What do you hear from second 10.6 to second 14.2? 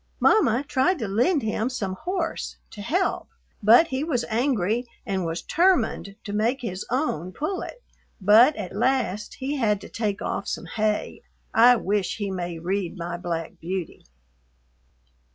hay I wish he may read my Black Beauty.